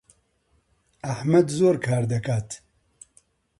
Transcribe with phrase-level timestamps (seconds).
[1.09, 2.49] ئەحمەد زۆر کار دەکات.